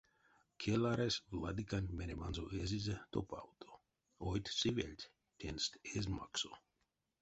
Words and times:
Келаресь 0.61 1.23
владыканть 1.37 1.95
мереманзо 1.97 2.45
эзизе 2.61 2.97
топавто: 3.13 3.69
ойть-сывельть 4.27 5.09
тенст 5.39 5.71
эзь 5.95 6.09
максо. 6.17 6.51